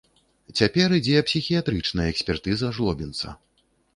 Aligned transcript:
Цяпер 0.59 0.95
ідзе 0.99 1.19
псіхіятрычная 1.27 2.07
экспертыза 2.13 2.71
жлобінца. 2.79 3.37